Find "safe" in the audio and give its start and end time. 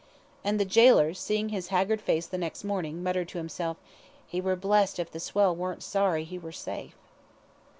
6.51-6.95